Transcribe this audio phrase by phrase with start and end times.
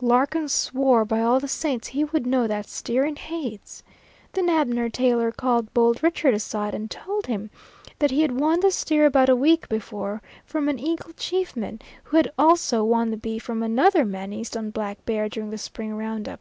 [0.00, 3.82] Larkin swore by all the saints he would know that steer in Hades.
[4.32, 7.50] Then Abner Taylor called Bold Richard aside and told him
[7.98, 11.80] that he had won the steer about a week before from an Eagle Chief man,
[12.04, 15.58] who had also won the beef from another man east on Black Bear during the
[15.58, 16.40] spring round up.